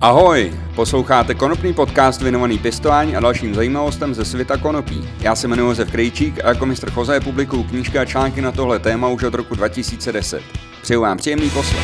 [0.00, 5.08] Ahoj, posloucháte konopný podcast věnovaný pěstování a dalším zajímavostem ze světa konopí.
[5.20, 8.78] Já se jmenuji Josef Krejčík a jako mistr Choze publikuju knížky a články na tohle
[8.78, 10.42] téma už od roku 2010.
[10.82, 11.82] Přeju vám příjemný poslech.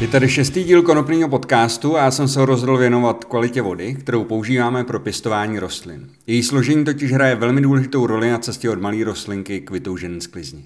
[0.00, 3.94] Je tady šestý díl konopního podcastu a já jsem se ho rozhodl věnovat kvalitě vody,
[3.94, 6.08] kterou používáme pro pěstování rostlin.
[6.26, 10.64] Její složení totiž hraje velmi důležitou roli na cestě od malé rostlinky k vytoužené sklizni.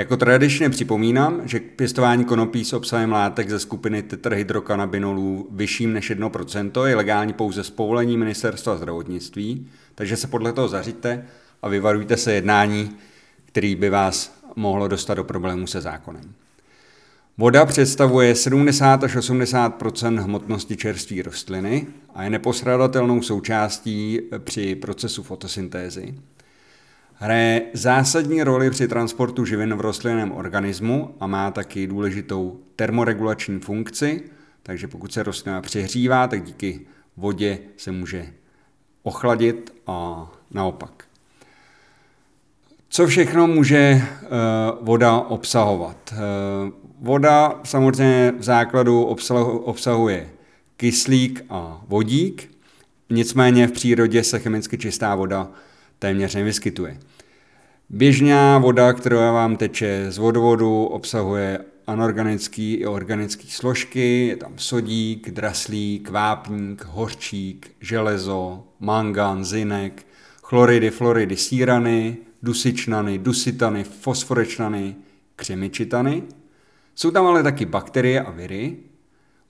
[0.00, 6.84] Jako tradičně připomínám, že pěstování konopí s obsahem látek ze skupiny tetrahydrokanabinolů vyšším než 1%
[6.84, 11.24] je legální pouze s povolením ministerstva zdravotnictví, takže se podle toho zařiďte
[11.62, 12.90] a vyvarujte se jednání,
[13.44, 16.34] který by vás mohlo dostat do problémů se zákonem.
[17.38, 26.14] Voda představuje 70 až 80% hmotnosti čerstvé rostliny a je nepostradatelnou součástí při procesu fotosyntézy.
[27.22, 34.22] Hraje zásadní roli při transportu živin v rostlinném organismu a má taky důležitou termoregulační funkci,
[34.62, 36.80] takže pokud se rostlina přehřívá, tak díky
[37.16, 38.26] vodě se může
[39.02, 41.04] ochladit a naopak.
[42.88, 44.02] Co všechno může eh,
[44.80, 45.96] voda obsahovat?
[46.12, 46.16] Eh,
[47.00, 49.04] voda samozřejmě v základu
[49.64, 50.28] obsahuje
[50.76, 52.50] kyslík a vodík,
[53.10, 55.50] nicméně v přírodě se chemicky čistá voda
[55.98, 56.98] téměř nevyskytuje.
[57.92, 65.30] Běžná voda, která vám teče z vodovodu, obsahuje anorganické i organické složky, je tam sodík,
[65.30, 70.06] draslík, vápník, hořčík, železo, mangan, zinek,
[70.42, 74.96] chloridy, floridy, sírany, dusičnany, dusitany, fosforečnany,
[75.36, 76.22] křemičitany.
[76.94, 78.76] Jsou tam ale taky bakterie a viry,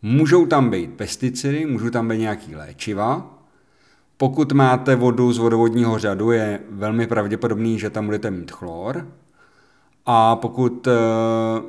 [0.03, 3.40] můžou tam být pesticidy, můžou tam být nějaký léčiva,
[4.21, 9.09] pokud máte vodu z vodovodního řadu, je velmi pravděpodobný, že tam budete mít chlor.
[10.07, 10.93] A pokud uh,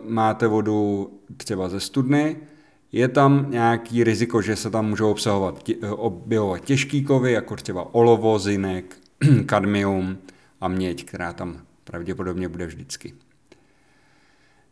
[0.07, 2.37] máte vodu třeba ze studny,
[2.91, 7.95] je tam nějaký riziko, že se tam můžou obsahovat, eh, objevovat těžký kovy, jako třeba
[7.95, 8.97] olovo, zinek,
[9.45, 10.17] kadmium
[10.61, 13.13] a měď, která tam pravděpodobně bude vždycky.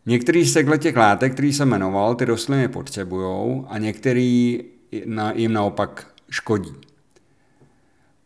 [0.06, 4.64] Některý z těch látek, který jsem jmenoval, ty rostliny potřebují a některý
[5.36, 6.89] jim naopak škodí.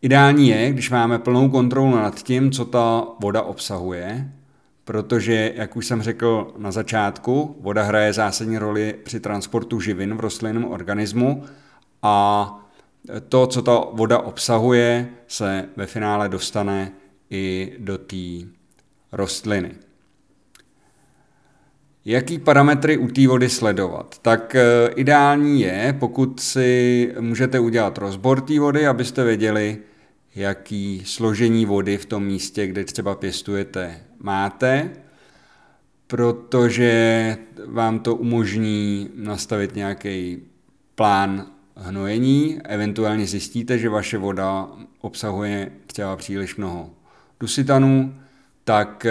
[0.04, 4.32] Ideální je, když máme plnou kontrolu nad tím, co ta voda obsahuje,
[4.84, 10.20] protože, jak už jsem řekl na začátku, voda hraje zásadní roli při transportu živin v
[10.20, 11.44] rostlinném organismu
[12.02, 12.48] a
[13.30, 16.92] to, co ta voda obsahuje, se ve finále dostane
[17.30, 18.48] i do té
[19.12, 19.72] rostliny.
[22.06, 24.20] Jaký parametry u té vody sledovat?
[24.22, 24.64] Tak eh,
[24.96, 29.80] ideální je, pokud si můžete udělat rozbor té vody, abyste věděli,
[30.36, 34.90] jaký složení vody v tom místě, kde třeba pěstujete, máte,
[36.08, 40.38] protože vám to umožní nastavit nějaký
[40.96, 44.68] plán hnojení, eventuálně zjistíte, že vaše voda
[45.02, 46.90] obsahuje třeba příliš mnoho
[47.40, 48.16] dusitanů,
[48.64, 49.06] tak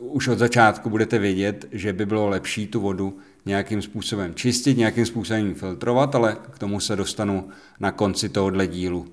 [0.00, 4.78] uh, už od začátku budete vědět, že by bylo lepší tu vodu nějakým způsobem čistit,
[4.78, 7.48] nějakým způsobem filtrovat, ale k tomu se dostanu
[7.80, 9.06] na konci tohohle dílu.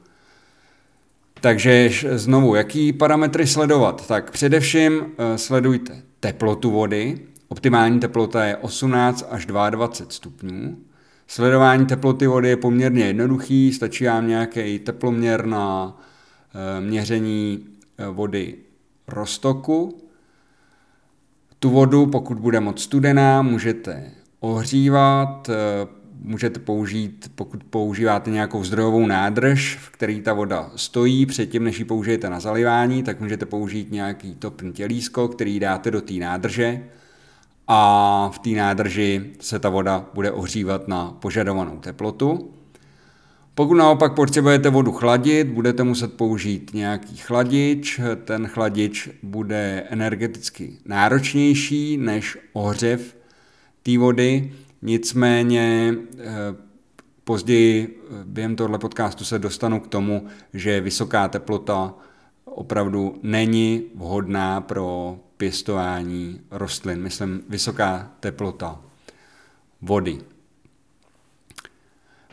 [1.41, 4.07] Takže znovu, jaký parametry sledovat?
[4.07, 7.19] Tak především eh, sledujte teplotu vody.
[7.47, 10.77] Optimální teplota je 18 až 22 stupňů.
[11.27, 15.97] Sledování teploty vody je poměrně jednoduchý, stačí vám nějaký teploměr na
[16.77, 17.65] eh, měření
[17.97, 18.55] eh, vody
[19.07, 20.01] roztoku.
[21.59, 25.49] Tu vodu, pokud bude moc studená, můžete ohřívat,
[26.21, 31.85] můžete použít, pokud používáte nějakou zdrojovou nádrž, v který ta voda stojí, předtím, než ji
[31.85, 36.83] použijete na zalivání, tak můžete použít nějaký topný tělísko, který dáte do té nádrže
[37.67, 42.51] a v té nádrži se ta voda bude ohřívat na požadovanou teplotu.
[43.55, 47.99] Pokud naopak potřebujete vodu chladit, budete muset použít nějaký chladič.
[48.25, 53.15] Ten chladič bude energeticky náročnější než ohřev
[53.83, 54.51] té vody,
[54.81, 56.25] Nicméně eh,
[57.23, 61.93] později eh, během tohle podcastu se dostanu k tomu, že vysoká teplota
[62.45, 67.01] opravdu není vhodná pro pěstování rostlin.
[67.01, 68.81] Myslím, vysoká teplota
[69.81, 70.19] vody.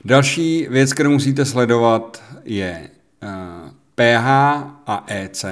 [0.05, 2.91] Další věc, kterou musíte sledovat, je
[3.95, 5.45] pH eh, a EC.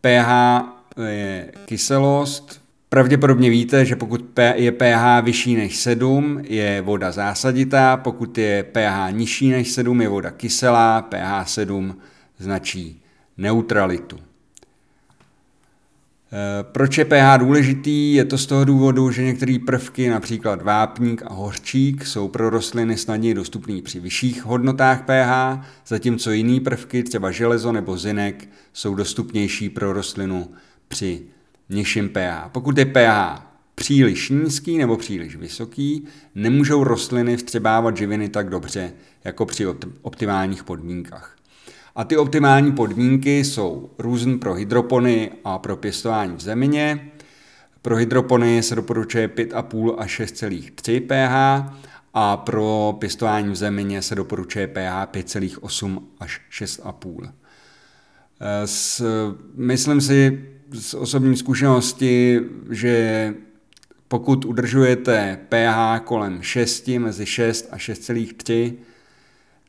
[0.00, 0.30] pH
[1.06, 2.57] je kyselost,
[2.88, 9.10] Pravděpodobně víte, že pokud je pH vyšší než 7, je voda zásaditá, pokud je pH
[9.10, 11.96] nižší než 7, je voda kyselá, pH 7
[12.38, 13.02] značí
[13.36, 14.18] neutralitu.
[16.62, 18.14] Proč je pH důležitý?
[18.14, 22.96] Je to z toho důvodu, že některé prvky, například vápník a hořčík, jsou pro rostliny
[22.96, 29.68] snadněji dostupné při vyšších hodnotách pH, zatímco jiné prvky, třeba železo nebo zinek, jsou dostupnější
[29.68, 30.48] pro rostlinu
[30.88, 31.22] při
[31.68, 32.48] nižším pH.
[32.52, 33.42] Pokud je pH
[33.74, 36.04] příliš nízký nebo příliš vysoký,
[36.34, 38.92] nemůžou rostliny vstřebávat živiny tak dobře
[39.24, 39.66] jako při
[40.02, 41.36] optimálních podmínkách.
[41.96, 47.10] A ty optimální podmínky jsou různé pro hydropony a pro pěstování v zemině.
[47.82, 51.72] Pro hydropony se doporučuje 5,5 až 6,3 pH
[52.14, 57.32] a pro pěstování v zemině se doporučuje pH 5,8 až 6,5.
[58.64, 59.04] S,
[59.54, 63.34] myslím si z osobní zkušenosti, že
[64.08, 68.72] pokud udržujete pH kolem 6, mezi 6 a 6,3,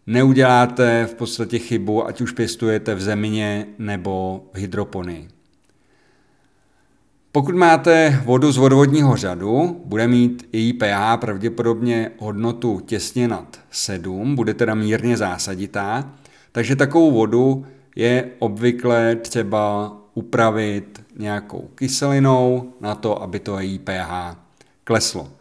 [0.07, 5.27] neuděláte v podstatě chybu, ať už pěstujete v zemině nebo v hydroponii.
[7.31, 14.35] Pokud máte vodu z vodovodního řadu, bude mít její pH pravděpodobně hodnotu těsně nad 7,
[14.35, 16.13] bude teda mírně zásaditá,
[16.51, 17.65] takže takovou vodu
[17.95, 24.35] je obvykle třeba upravit nějakou kyselinou na to, aby to její pH
[24.83, 25.31] kleslo.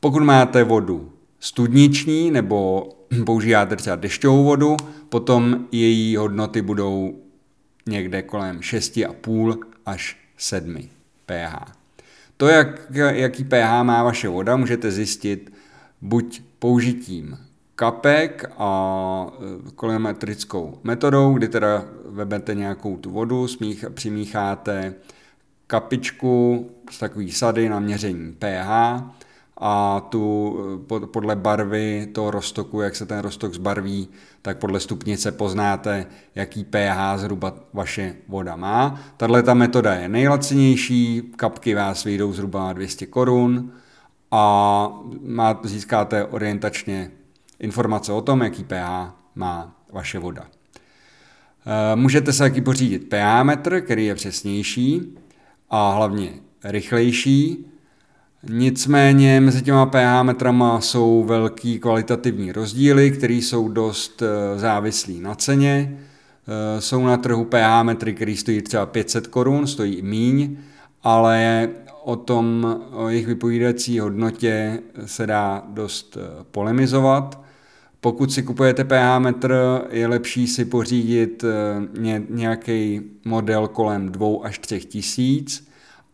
[0.00, 2.88] Pokud máte vodu studniční nebo
[3.26, 4.76] používáte třeba dešťovou vodu,
[5.08, 7.18] potom její hodnoty budou
[7.86, 10.78] někde kolem 6,5 až 7
[11.26, 11.72] pH.
[12.36, 15.52] To, jak, jaký pH má vaše voda, můžete zjistit
[16.00, 17.38] buď použitím
[17.78, 19.26] kapek a
[19.68, 24.94] e, kolometrickou metodou, kdy teda vebete nějakou tu vodu, smích, přimícháte
[25.66, 28.68] kapičku z takový sady na měření pH
[29.60, 30.56] a tu
[31.02, 34.08] eh, podle barvy toho roztoku, jak se ten roztok zbarví,
[34.42, 39.00] tak podle stupnice poznáte, jaký pH zhruba vaše voda má.
[39.16, 43.72] Tahle ta metoda je nejlacinější, kapky vás vyjdou zhruba 200 korun
[44.30, 45.00] a
[45.62, 47.10] získáte orientačně
[47.60, 50.46] informace o tom, jaký pH má vaše voda.
[51.66, 55.18] Eh, můžete se taky pořídit pH metr, který je přesnější
[55.70, 56.30] a hlavně
[56.64, 57.64] rychlejší,
[58.42, 65.34] Nicméně mezi těma pH metrama jsou velký kvalitativní rozdíly, které jsou dost eh, závislí na
[65.34, 65.98] ceně.
[66.48, 70.56] Eh, jsou na trhu pH metry, které stojí třeba 500 korun, stojí i míň,
[71.02, 71.68] ale
[72.04, 76.18] o tom, o jejich vypovídací hodnotě se dá dost
[76.50, 77.47] polemizovat.
[78.00, 79.54] Pokud si kupujete pH metr,
[79.90, 81.44] je lepší si pořídit
[82.28, 85.68] nějaký model kolem 2 až 3 tisíc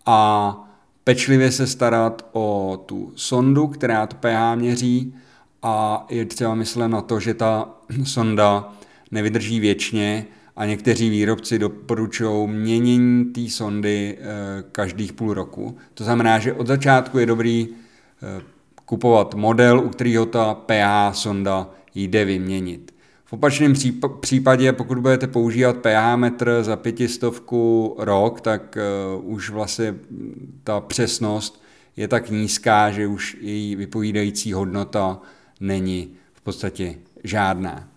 [0.06, 0.60] a
[1.04, 5.14] pečlivě se starat o tu sondu, která to pH měří
[5.62, 7.68] a je třeba myslet na to, že ta
[8.04, 8.72] sonda
[9.10, 10.26] nevydrží věčně
[10.56, 14.24] a někteří výrobci doporučují měnění té sondy eh,
[14.72, 15.76] každých půl roku.
[15.94, 17.68] To znamená, že od začátku je dobrý
[18.22, 18.53] eh,
[18.84, 22.94] kupovat model, u kterého ta pH sonda jde vyměnit
[23.34, 23.72] opačném
[24.20, 28.78] případě, pokud budete používat pH metr za pětistovku rok, tak
[29.16, 29.94] uh, už vlastně
[30.64, 31.62] ta přesnost
[31.96, 35.18] je tak nízká, že už její vypovídající hodnota
[35.60, 36.94] není v podstatě
[37.24, 37.88] žádná.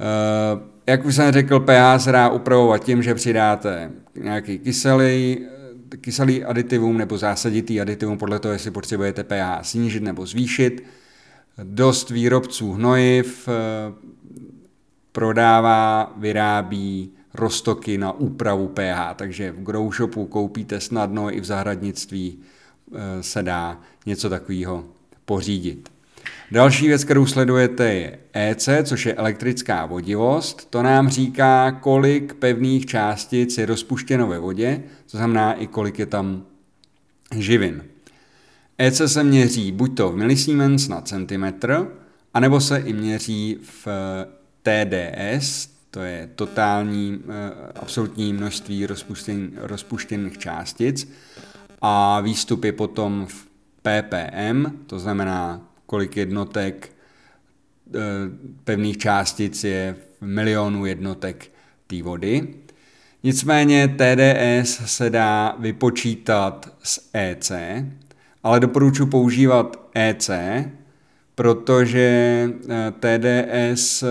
[0.00, 5.46] Uh, jak už jsem řekl, pH se dá upravovat tím, že přidáte nějaký kyselý,
[6.00, 10.84] kyselý aditivum nebo zásaditý aditivum podle toho, jestli potřebujete pH snížit nebo zvýšit
[11.62, 13.94] dost výrobců hnojiv eh,
[15.12, 22.38] prodává, vyrábí roztoky na úpravu pH, takže v grow shopu koupíte snadno, i v zahradnictví
[22.38, 24.84] eh, se dá něco takového
[25.24, 25.88] pořídit.
[26.50, 30.70] Další věc, kterou sledujete, je EC, což je elektrická vodivost.
[30.70, 36.06] To nám říká, kolik pevných částic je rozpuštěno ve vodě, to znamená i kolik je
[36.06, 36.42] tam
[37.36, 37.84] živin.
[38.78, 41.88] EC se měří buď to v milisiemens na centimetr,
[42.34, 43.88] anebo se i měří v
[44.62, 51.12] TDS, to je totální eh, absolutní množství rozpuštěn, rozpuštěných částic
[51.80, 53.46] a výstup je potom v
[53.82, 58.00] ppm, to znamená, kolik jednotek eh,
[58.64, 61.50] pevných částic je v milionu jednotek
[61.86, 62.54] té vody.
[63.22, 67.52] Nicméně TDS se dá vypočítat z EC,
[68.42, 70.30] ale doporučuji používat EC,
[71.34, 72.08] protože
[72.68, 74.06] eh, TDS eh,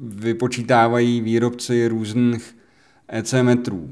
[0.00, 2.56] vypočítávají výrobci různých
[3.08, 3.90] EC metrů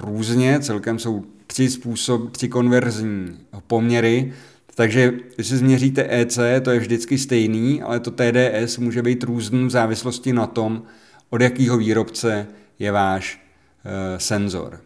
[0.00, 4.32] různě, celkem jsou tři způsob, tři konverzní poměry,
[4.76, 9.66] takže když si změříte EC, to je vždycky stejný, ale to TDS může být různý
[9.66, 10.82] v závislosti na tom,
[11.30, 12.46] od jakého výrobce
[12.78, 13.40] je váš
[13.84, 14.80] e, senzor.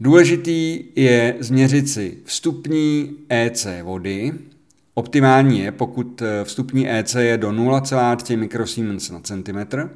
[0.00, 4.32] Důležitý je změřit si vstupní EC vody.
[4.94, 9.90] Optimální je, pokud vstupní EC je do 0,3 mikrosiemens na centimetr.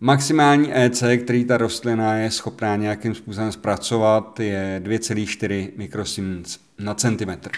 [0.00, 7.50] Maximální EC, který ta rostlina je schopná nějakým způsobem zpracovat, je 2,4 mikrosiemens na centimetr.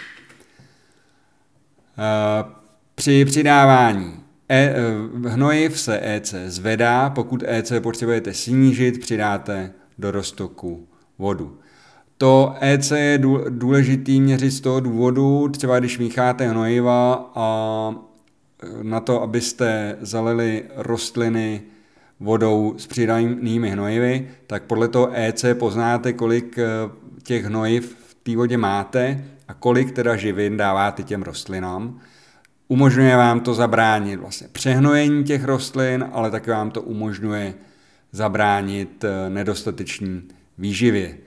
[1.97, 2.45] Eh,
[2.95, 4.13] při přidávání
[4.49, 4.75] e, eh,
[5.29, 11.59] hnojiv se EC zvedá, pokud EC potřebujete snížit, přidáte do roztoku vodu.
[12.17, 17.91] To EC je důležitý měřit z toho důvodu, třeba když mícháte hnojiva a
[18.63, 21.61] eh, na to, abyste zalili rostliny
[22.19, 26.59] vodou s přidanými hnojivy, tak podle toho EC poznáte, kolik
[27.23, 31.99] těch hnojiv v té vodě máte a kolik teda živin dáváte těm rostlinám.
[32.67, 37.53] Umožňuje vám to zabránit vlastně přehnojení těch rostlin, ale také vám to umožňuje
[38.11, 40.21] zabránit eh, nedostatečný
[40.57, 41.17] výživě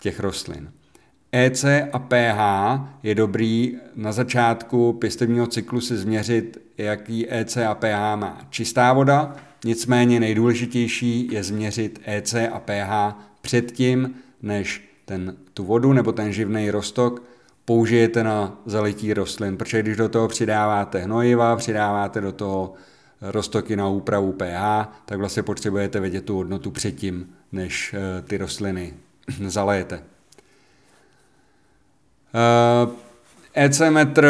[0.00, 0.70] těch rostlin.
[1.32, 2.40] EC a pH
[3.02, 9.36] je dobrý na začátku pěstebního cyklu si změřit, jaký EC a pH má čistá voda,
[9.64, 16.70] nicméně nejdůležitější je změřit EC a pH předtím, než ten, tu vodu nebo ten živný
[16.70, 17.22] rostok
[17.64, 22.74] použijete na zalití rostlin, protože když do toho přidáváte hnojiva, přidáváte do toho
[23.20, 28.94] roztoky na úpravu pH, tak vlastně potřebujete vědět tu hodnotu předtím, než eh, ty rostliny
[29.46, 30.02] zalejete.
[33.58, 34.28] EC eh, metr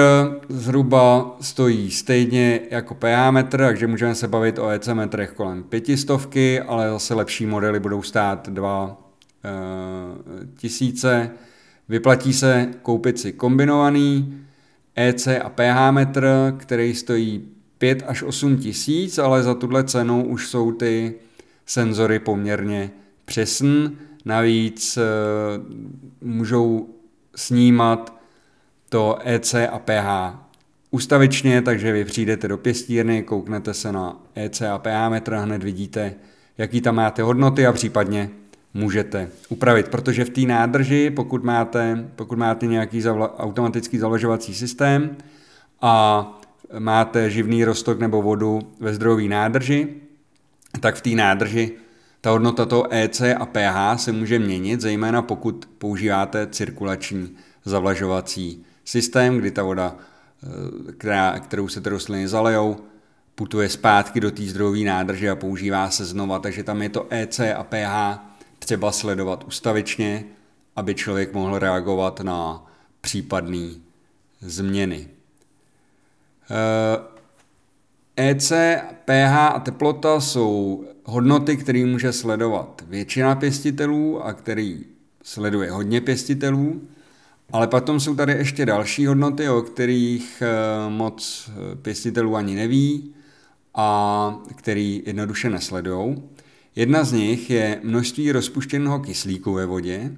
[0.48, 6.60] zhruba stojí stejně jako pH metr, takže můžeme se bavit o EC metrech kolem pětistovky,
[6.60, 9.00] ale zase lepší modely budou stát dva
[9.44, 9.50] e,
[10.56, 11.30] tisíce.
[11.88, 14.38] Vyplatí se koupit si kombinovaný
[14.96, 20.48] EC a pH metr, který stojí 5 až 8 tisíc, ale za tuhle cenu už
[20.48, 21.14] jsou ty
[21.66, 22.90] senzory poměrně
[23.24, 23.98] přesný.
[24.24, 25.02] Navíc e,
[26.20, 26.88] můžou
[27.36, 28.17] snímat
[28.88, 30.38] to EC a pH
[30.90, 35.62] ustavičně, takže vy přijdete do pěstírny, kouknete se na EC a pH metr a hned
[35.62, 36.14] vidíte,
[36.58, 38.30] jaký tam máte hodnoty a případně
[38.74, 45.16] můžete upravit, protože v té nádrži, pokud máte, pokud máte nějaký zavla, automatický zavlažovací systém
[45.80, 46.26] a
[46.78, 49.88] máte živný rostok nebo vodu ve zdrojové nádrži,
[50.80, 51.72] tak v té nádrži
[52.20, 59.38] ta hodnota toho EC a pH se může měnit, zejména pokud používáte cirkulační zavlažovací systém,
[59.38, 62.76] kdy ta voda, eh, která, kterou se ty rostliny zalejou,
[63.34, 67.40] putuje zpátky do té zdrojové nádrže a používá se znova, takže tam je to EC
[67.40, 68.18] a pH
[68.58, 70.24] třeba sledovat ustavičně,
[70.76, 72.66] aby člověk mohl reagovat na
[73.00, 73.68] případné
[74.40, 75.08] změny.
[78.16, 84.84] EC, eh, e pH a teplota jsou hodnoty, které může sledovat většina pěstitelů a který
[85.22, 86.80] sleduje hodně pěstitelů.
[87.52, 93.14] Ale potom jsou tady ještě další hodnoty, o kterých eh, moc eh, pěstitelů ani neví
[93.74, 96.22] a který jednoduše nesledují.
[96.76, 100.16] Jedna z nich je množství rozpuštěného kyslíku ve vodě.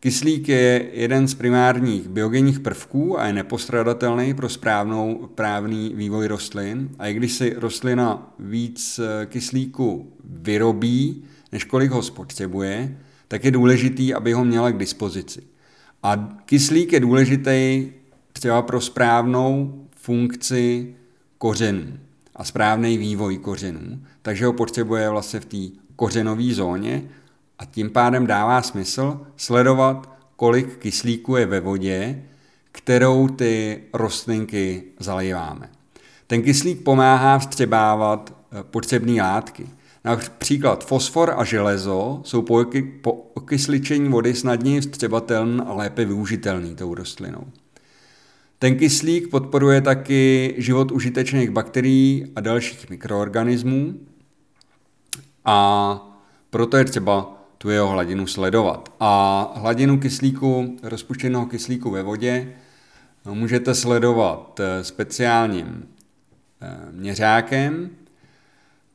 [0.00, 6.90] Kyslík je jeden z primárních biogenních prvků a je nepostradatelný pro správnou právný vývoj rostlin.
[6.98, 13.50] A i když si rostlina víc eh, kyslíku vyrobí, než kolik ho spotřebuje, tak je
[13.50, 15.51] důležitý, aby ho měla k dispozici.
[16.02, 17.90] A kyslík je důležitý
[18.32, 20.94] třeba pro správnou funkci
[21.38, 21.98] kořenů
[22.36, 27.02] a správný vývoj kořenů, takže ho potřebuje vlastně v té kořenové zóně
[27.58, 32.22] a tím pádem dává smysl sledovat, kolik kyslíku je ve vodě,
[32.72, 35.70] kterou ty rostlinky zalíváme.
[36.26, 39.66] Ten kyslík pomáhá vstřebávat eh, potřebné látky.
[40.04, 42.64] Například fosfor a železo jsou po,
[43.00, 47.46] po okysličení vody snadněji vstřebatelný a lépe využitelný tou rostlinou.
[48.58, 53.94] Ten kyslík podporuje taky život užitečných bakterií a dalších mikroorganismů
[55.44, 56.08] a
[56.50, 58.94] proto je třeba tu jeho hladinu sledovat.
[59.00, 62.52] A hladinu kyslíku, rozpuštěného kyslíku ve vodě
[63.24, 65.88] můžete sledovat eh, speciálním
[66.60, 67.90] eh, měřákem,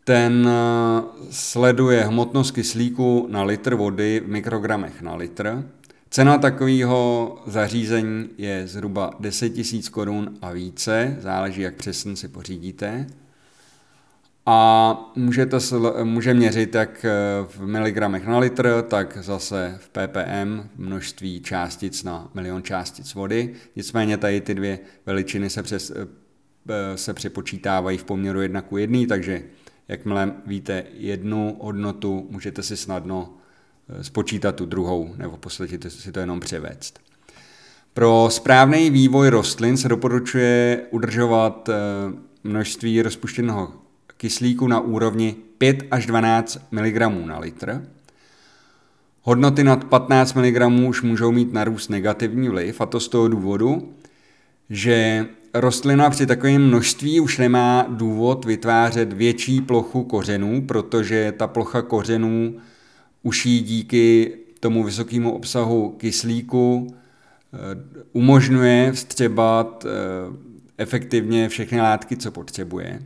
[0.07, 5.63] ten eh, sleduje hmotnost kyslíku na litr vody v mikrogramech na litr.
[6.09, 13.07] Cena takového zařízení je zhruba 10 000 korun a více, záleží, jak přesně si pořídíte.
[14.45, 15.57] A můžete,
[16.03, 17.11] může měřit jak eh,
[17.47, 23.53] v miligramech na litr, tak zase v ppm množství částic na milion částic vody.
[23.75, 29.07] Nicméně tady ty dvě veličiny se, přes, eh, se přepočítávají v poměru 1 k 1,
[29.09, 29.43] takže
[29.87, 33.33] Jakmile víte jednu hodnotu, můžete si snadno
[34.01, 36.99] spočítat tu druhou, nebo podstatě si to jenom převést.
[37.93, 41.69] Pro správný vývoj rostlin se doporučuje udržovat
[42.43, 43.73] množství rozpuštěného
[44.17, 47.87] kyslíku na úrovni 5 až 12 mg na litr.
[49.21, 53.27] Hodnoty nad 15 mg už můžou mít na růst negativní vliv, a to z toho
[53.27, 53.93] důvodu,
[54.69, 61.81] že rostlina při takovém množství už nemá důvod vytvářet větší plochu kořenů, protože ta plocha
[61.81, 62.55] kořenů
[63.23, 67.57] už jí díky tomu vysokému obsahu kyslíku eh,
[68.13, 69.89] umožňuje vstřebat eh,
[70.77, 72.99] efektivně všechny látky, co potřebuje.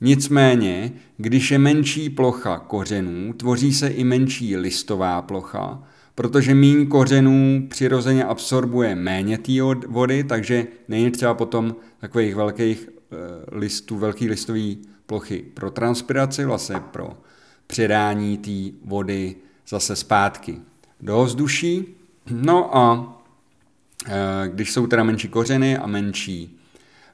[0.00, 5.82] Nicméně, když je menší plocha kořenů, tvoří se i menší listová plocha,
[6.14, 9.52] protože méně kořenů přirozeně absorbuje méně té
[9.88, 13.16] vody, takže není třeba potom takových velkých eh,
[13.52, 17.16] listů, velký listový plochy pro transpiraci, vlastně pro
[17.66, 19.36] předání té vody
[19.68, 20.60] zase zpátky
[21.00, 21.96] do vzduší.
[22.30, 23.16] No a
[24.06, 24.12] eh,
[24.48, 26.60] když jsou teda menší kořeny a menší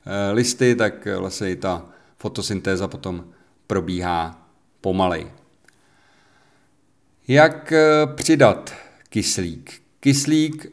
[0.07, 1.87] eh, listy, tak vlastně i ta
[2.19, 3.25] fotosyntéza potom
[3.67, 4.49] probíhá
[4.81, 5.27] pomalej.
[7.29, 7.73] Jak
[8.15, 8.75] přidat
[9.11, 9.83] kyslík.
[10.01, 10.71] Kyslík e,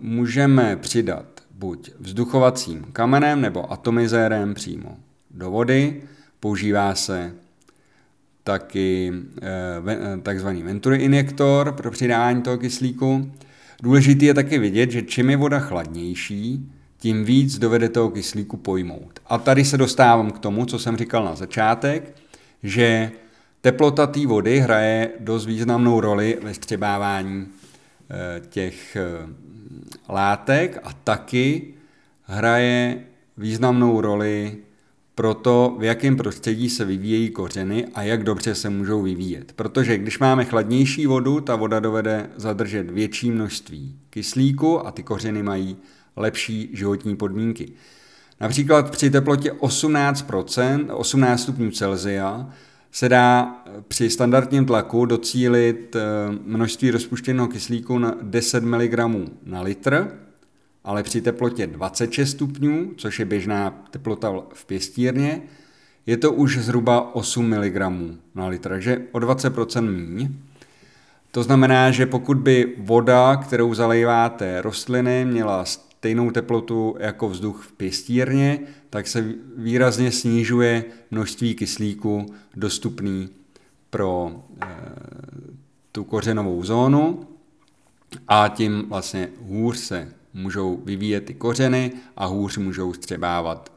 [0.00, 4.96] můžeme přidat buď vzduchovacím kamenem nebo atomizérem přímo
[5.30, 6.02] do vody.
[6.40, 7.32] Používá se
[8.44, 13.32] taky e, takzvaný Venturi injektor pro přidání toho kyslíku.
[13.82, 19.20] Důležité je taky vidět, že čím je voda chladnější, tím víc dovede toho kyslíku pojmout.
[19.26, 22.16] A tady se dostávám k tomu, co jsem říkal na začátek,
[22.62, 23.12] že
[23.62, 27.46] Teplota té vody hraje dost významnou roli ve střebávání
[28.10, 29.26] eh, těch eh,
[30.08, 31.74] látek a taky
[32.22, 33.04] hraje
[33.36, 34.56] významnou roli
[35.14, 39.52] pro to, v jakém prostředí se vyvíjejí kořeny a jak dobře se můžou vyvíjet.
[39.52, 45.42] Protože když máme chladnější vodu, ta voda dovede zadržet větší množství kyslíku a ty kořeny
[45.42, 45.76] mají
[46.16, 47.72] lepší životní podmínky.
[48.40, 52.50] Například při teplotě 18%, 18 stupňů Celsia
[52.92, 53.56] se dá
[53.88, 56.00] při standardním tlaku docílit eh,
[56.44, 58.98] množství rozpuštěného kyslíku na 10 mg
[59.46, 60.18] na litr,
[60.84, 65.42] ale při teplotě 26 stupňů, což je běžná teplota v pěstírně,
[66.06, 67.76] je to už zhruba 8 mg
[68.34, 70.28] na litr, takže o 20% míň.
[71.30, 75.64] To znamená, že pokud by voda, kterou zalejváte rostliny, měla
[76.02, 78.60] stejnou teplotu jako vzduch v pěstírně,
[78.90, 83.28] tak se výrazně snižuje množství kyslíku dostupný
[83.90, 84.66] pro e,
[85.92, 87.28] tu kořenovou zónu
[88.28, 93.72] a tím vlastně hůř se můžou vyvíjet ty kořeny a hůř můžou střebávat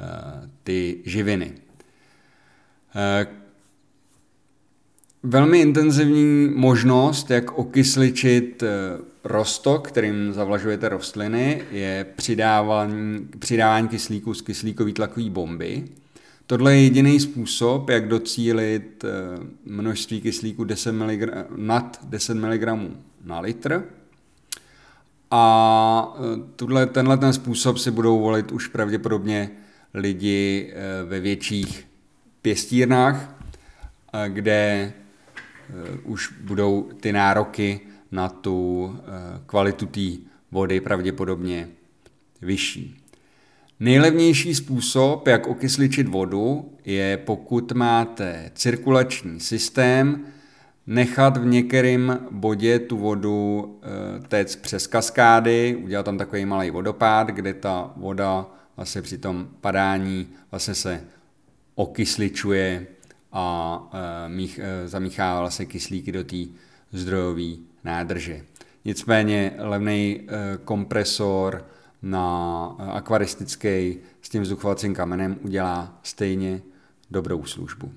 [0.00, 1.52] e, ty živiny.
[2.94, 3.26] E,
[5.22, 8.62] velmi intenzivní možnost, jak okysličit
[9.24, 15.84] Rostok, kterým zavlažujete rostliny, je přidávání, přidávání kyslíku z kyslíkové tlakové bomby.
[16.46, 19.08] Tohle je jediný způsob, jak docílit eh,
[19.64, 22.62] množství kyslíku 10 mg, nad 10 mg
[23.24, 23.84] na litr.
[25.30, 29.50] A eh, tuhle, tenhle ten způsob si budou volit už pravděpodobně
[29.94, 31.86] lidi eh, ve větších
[32.42, 33.36] pěstírnách,
[34.28, 34.92] kde
[36.04, 37.80] už budou ty nároky
[38.12, 41.68] na tu eh, kvalitu té vody pravděpodobně
[42.42, 42.96] vyšší.
[43.80, 50.24] Nejlevnější způsob, jak okysličit vodu, je pokud máte cirkulační systém,
[50.86, 57.26] nechat v některém bodě tu vodu eh, téct přes kaskády, udělat tam takový malý vodopád,
[57.26, 58.46] kde ta voda
[58.76, 61.04] vlastně při tom padání vlastně se
[61.74, 62.86] okysličuje
[63.32, 66.36] a eh, mích, zamíchá vlastně kyslíky do té
[66.92, 68.42] zdrojové nádrže.
[68.84, 71.64] Nicméně levný eh, kompresor
[72.02, 76.62] na eh, akvaristický s tím vzduchovacím kamenem udělá stejně
[77.10, 77.92] dobrou službu.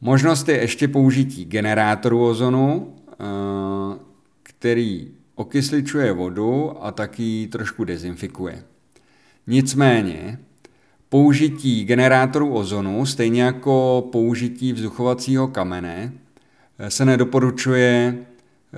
[0.00, 3.14] Možnost je ještě použití generátoru ozonu, eh,
[4.42, 8.64] který okysličuje vodu a taky trošku dezinfikuje.
[9.46, 10.38] Nicméně
[11.08, 16.12] použití generátoru ozonu, stejně jako použití vzduchovacího kamene,
[16.88, 18.18] se nedoporučuje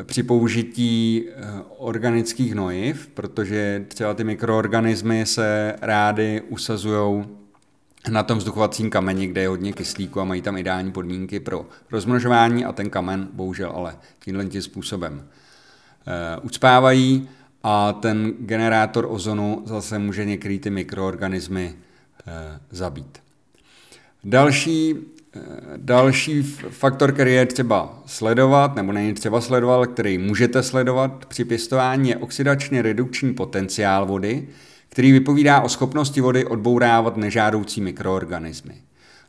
[0.05, 1.35] při použití eh,
[1.79, 7.25] organických hnojiv, protože třeba ty mikroorganismy se rády usazují
[8.11, 12.65] na tom vzduchovacím kameni, kde je hodně kyslíku a mají tam ideální podmínky pro rozmnožování
[12.65, 17.29] a ten kamen bohužel ale tímhle tím způsobem uh, ucpávají
[17.63, 21.75] a ten generátor ozonu zase může některé ty mikroorganismy
[22.71, 23.19] zabít.
[24.25, 24.95] Další
[25.77, 32.09] Další faktor, který je třeba sledovat, nebo není třeba sledovat, který můžete sledovat při pěstování,
[32.09, 34.49] je oxidačně redukční potenciál vody,
[34.89, 38.75] který vypovídá o schopnosti vody odbourávat nežádoucí mikroorganismy.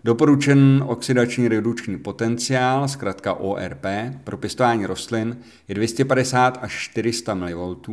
[0.03, 3.85] Doporučen oxidační redukční potenciál, zkrátka ORP,
[4.23, 7.87] pro pěstování rostlin je 250 až 400 mV.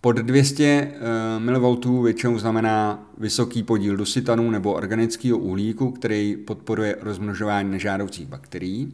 [0.00, 0.92] Pod 200
[1.38, 8.92] mV většinou znamená vysoký podíl dusitanů nebo organického uhlíku, který podporuje rozmnožování nežádoucích bakterií.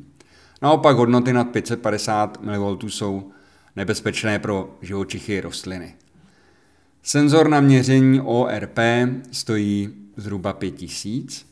[0.63, 3.31] Naopak hodnoty nad 550 mV jsou
[3.77, 5.95] nebezpečné pro živočichy rostliny.
[7.03, 8.79] Senzor na měření ORP
[9.33, 11.47] stojí zhruba 5000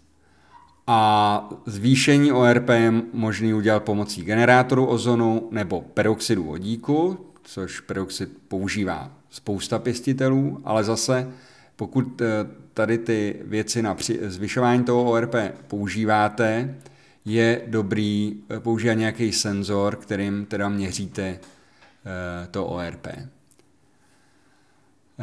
[0.87, 9.20] a zvýšení ORP je možný udělat pomocí generátoru ozonu nebo peroxidu vodíku, což peroxid používá
[9.31, 11.29] spousta pěstitelů, ale zase
[11.77, 12.27] pokud eh,
[12.75, 15.35] tady ty věci na zvyšování toho ORP
[15.69, 16.75] používáte,
[17.25, 21.39] je dobrý eh, používat nějaký senzor, kterým teda měříte eh,
[22.51, 23.07] to ORP.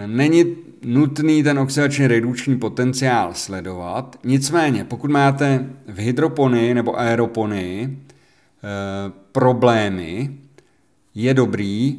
[0.05, 7.89] Není nutný ten oxidační redukční potenciál sledovat, nicméně pokud máte v hydroponii nebo aeroponii e,
[9.31, 10.37] problémy,
[11.15, 11.97] je dobrý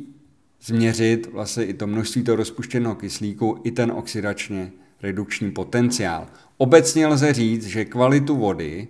[0.68, 6.26] změřit vlastně i to množství toho rozpuštěného kyslíku, i ten oxidačně redukční potenciál.
[6.56, 8.88] Obecně lze říct, že kvalitu vody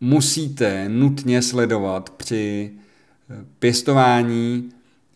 [0.00, 2.70] musíte nutně sledovat při
[3.58, 4.70] pěstování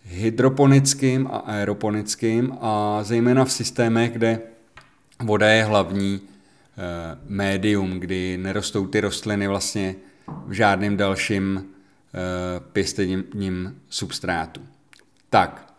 [0.04, 4.40] hydroponickým a aeroponickým a zejména v systémech, kde
[5.22, 6.20] voda je hlavní e,
[7.28, 9.94] médium, kdy nerostou ty rostliny vlastně
[10.46, 11.64] v žádném dalším e,
[12.60, 14.73] pěstením substrátu.
[15.34, 15.74] Tak,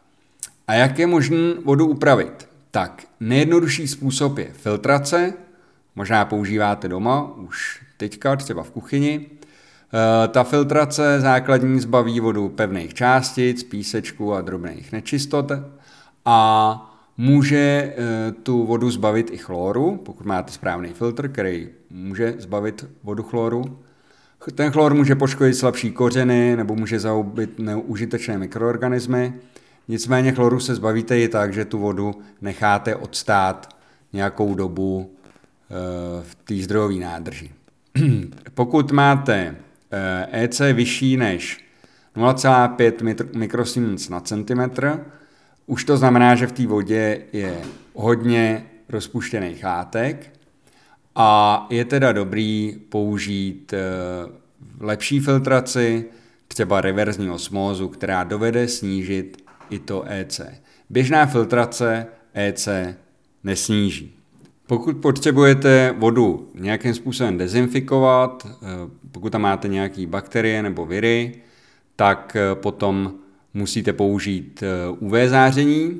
[0.68, 2.50] a jak je možné vodu upravit?
[2.72, 5.34] Tak, nejjednodušší způsob je filtrace,
[5.96, 9.30] možná používáte doma už teďka, třeba v kuchyni,
[9.96, 15.52] Eh, ta filtrace základní zbaví vodu pevných částic, písečku a drobných nečistot
[16.26, 22.86] a může eh, tu vodu zbavit i chloru, pokud máte správný filtr, který může zbavit
[23.04, 23.80] vodu chloru.
[24.52, 29.34] Ten chlor může poškodit slabší kořeny nebo může zahubit neužitečné mikroorganismy.
[29.88, 33.76] Nicméně chloru se zbavíte i tak, že tu vodu necháte odstát
[34.14, 37.52] nějakou dobu eh, v té zdrojové nádrži.
[38.54, 39.56] Pokud máte
[40.32, 41.66] EC eh, e vyšší než
[42.16, 45.00] 0,5 mikrosiemens na centimetr,
[45.66, 47.62] už to znamená, že v té vodě je
[47.94, 50.35] hodně rozpuštěných látek
[51.16, 53.80] a je teda dobrý použít eh,
[54.80, 56.06] lepší filtraci,
[56.48, 60.42] třeba reverzní osmózu, která dovede snížit i to EC.
[60.90, 62.70] Běžná filtrace EC
[63.44, 64.14] nesníží.
[64.68, 68.68] Pokud potřebujete vodu nějakým způsobem dezinfikovat, eh,
[69.12, 71.36] pokud tam máte nějaké bakterie nebo viry,
[71.96, 73.14] tak eh, potom
[73.54, 74.64] musíte použít
[75.00, 76.00] UV záření.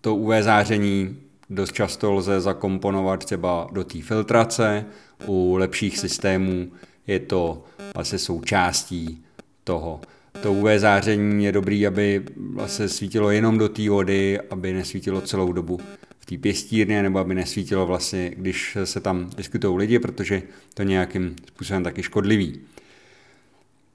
[0.00, 1.16] To UV záření
[1.50, 4.84] dost často lze zakomponovat třeba do té filtrace.
[5.26, 6.72] U lepších systémů
[7.06, 9.24] je to vlastně součástí
[9.64, 10.00] toho.
[10.42, 15.52] To UV záření je dobrý, aby vlastně svítilo jenom do té vody, aby nesvítilo celou
[15.52, 15.80] dobu
[16.28, 20.42] té pěstírně, nebo aby nesvítilo vlastně, když se tam diskutují lidi, protože
[20.74, 22.60] to nějakým způsobem taky škodlivý.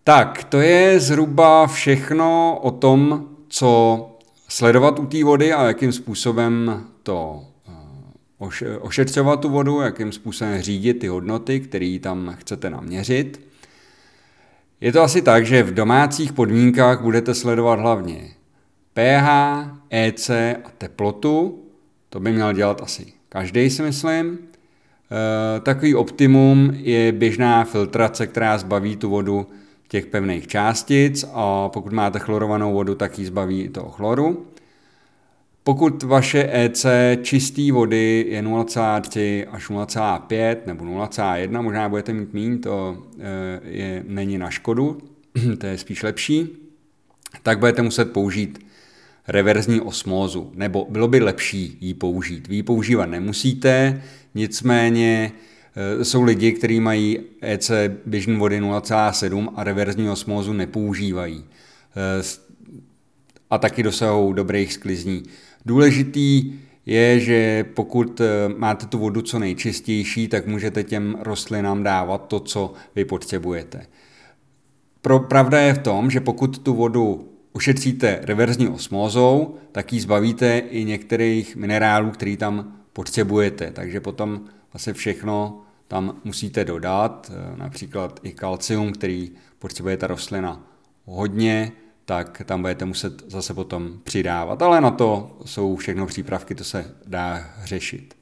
[0.04, 4.08] Tak, to je zhruba všechno o tom, co
[4.48, 10.94] sledovat u té vody a jakým způsobem to eh, ošetřovat tu vodu, jakým způsobem řídit
[10.94, 13.52] ty hodnoty, které tam chcete naměřit.
[14.82, 18.30] Je to asi tak, že v domácích podmínkách budete sledovat hlavně
[18.94, 19.28] pH,
[19.90, 20.30] EC
[20.64, 21.64] a teplotu,
[22.10, 24.38] to by měl dělat asi každý, si myslím.
[24.38, 29.48] E, takový optimum je běžná filtrace, která zbaví tu vodu
[29.88, 34.46] těch pevných částic a pokud máte chlorovanou vodu, tak ji zbaví toho chloru.
[35.72, 36.86] Pokud vaše EC
[37.22, 44.04] čisté vody je 0,3 až 0,5 nebo 0,1, možná budete mít mín, to e, je,
[44.08, 44.98] není na škodu,
[45.58, 46.48] to je spíš lepší,
[47.44, 48.66] tak budete muset použít
[49.28, 52.48] reverzní osmózu, nebo bylo by lepší ji použít.
[52.48, 54.02] Vy ji používat nemusíte,
[54.36, 55.32] nicméně
[56.02, 57.72] e, jsou lidi, kteří mají EC
[58.06, 61.44] běžné vody 0,7 a reverzní osmózu nepoužívají.
[61.96, 62.52] E,
[63.52, 65.24] a taky dosahují dobrých sklizní.
[65.66, 66.54] Důležitý
[66.86, 68.26] je, že pokud e,
[68.58, 73.86] máte tu vodu co nejčistější, tak můžete těm rostlinám dávat to, co vy potřebujete.
[75.02, 80.58] Pro, pravda je v tom, že pokud tu vodu ušetříte reverzní osmózou, tak ji zbavíte
[80.58, 83.72] i některých minerálů, který tam potřebujete.
[83.72, 84.42] Takže potom
[84.74, 90.68] vlastně všechno tam musíte dodat eh, například i kalcium, který potřebuje ta rostlina
[91.06, 91.72] hodně,
[92.12, 94.62] tak tam budete muset zase potom přidávat.
[94.62, 98.14] Ale na to jsou všechno přípravky, to se dá řešit.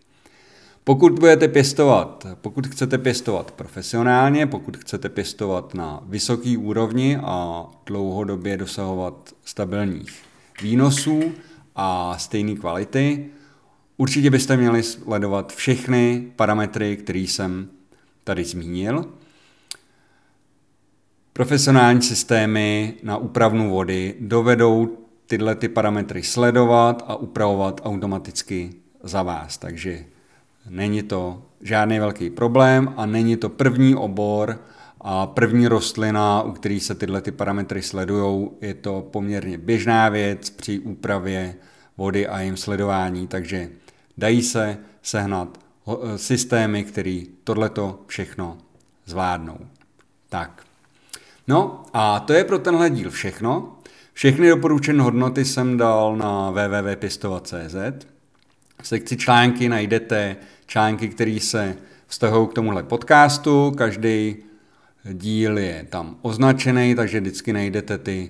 [0.83, 8.57] Pokud budete pěstovat, pokud chcete pěstovat profesionálně, pokud chcete pěstovat na vysoký úrovni a dlouhodobě
[8.57, 10.21] dosahovat stabilních
[10.61, 11.23] výnosů
[11.75, 13.25] a stejné kvality,
[13.97, 17.69] určitě byste měli sledovat všechny parametry, které jsem
[18.23, 19.05] tady zmínil.
[21.39, 24.97] Profesionální systémy na úpravnu vody dovedou
[25.27, 28.73] tyhle ty parametry sledovat a upravovat automaticky
[29.03, 29.57] za vás.
[29.57, 30.05] Takže
[30.69, 34.59] není to žádný velký problém a není to první obor
[35.01, 38.49] a první rostlina, u který se tyhle ty parametry sledují.
[38.61, 41.55] Je to poměrně běžná věc při úpravě
[41.97, 43.69] vody a jejím sledování, takže
[44.17, 45.59] dají se sehnat
[46.15, 48.57] systémy, které tohleto všechno
[49.05, 49.57] zvládnou.
[50.29, 50.68] Tak.
[51.49, 53.77] No a to je pro tenhle díl všechno.
[54.13, 58.05] Všechny doporučené hodnoty jsem dal na www.pistova.cz.
[58.81, 60.35] V sekci články najdete
[60.65, 61.75] články, které se
[62.07, 63.71] vztahují k tomuhle podcastu.
[63.77, 64.35] Každý
[65.13, 68.29] díl je tam označený, takže vždycky najdete ty,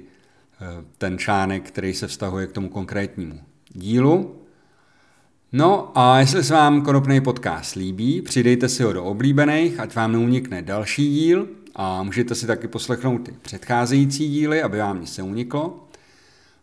[0.62, 4.36] eh, ten článek, který se vztahuje k tomu konkrétnímu dílu.
[5.52, 10.12] No a jestli se vám konopný podcast líbí, přidejte si ho do oblíbených, ať vám
[10.12, 11.48] neunikne další díl
[11.82, 15.88] a můžete si taky poslechnout ty předcházející díly, aby vám nic neuniklo.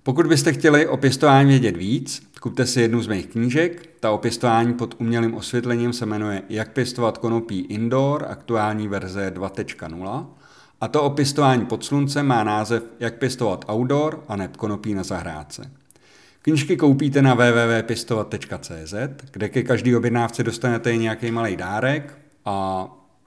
[0.03, 3.89] Pokud byste chtěli o pěstování vědět víc, kupte si jednu z mých knížek.
[4.01, 10.27] Ta o pěstování pod umělým osvětlením se jmenuje Jak pěstovat konopí indoor, aktuální verze 2.0.
[10.81, 15.03] A to o pěstování pod sluncem má název Jak pěstovat outdoor a neb konopí na
[15.03, 15.71] zahrádce.
[16.43, 18.95] Knížky koupíte na www.pěstovat.cz,
[19.33, 22.87] kde ke každý objednávce dostanete nějaký malý dárek a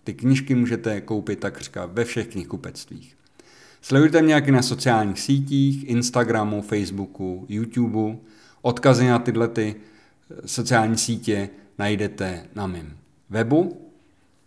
[0.10, 3.18] ty knížky můžete koupit takřka ve všech knihkupectvích.
[3.82, 8.20] Sledujte mě nějaký na sociálních sítích, Instagramu, Facebooku, YouTubeu.
[8.62, 12.92] Odkazy na tyhle ty eh, sociální sítě najdete na mém
[13.30, 13.92] webu.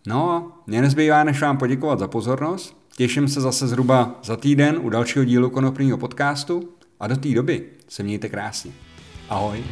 [0.07, 2.77] No a mě nezbývá, než vám poděkovat za pozornost.
[2.97, 6.69] Těším se zase zhruba za týden u dalšího dílu konopního podcastu
[7.01, 8.73] a do té doby se mějte krásně.
[9.29, 9.65] Ahoj.